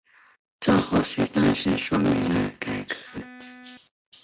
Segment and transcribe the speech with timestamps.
[0.59, 3.77] 这或许正是说明了其改版仓促。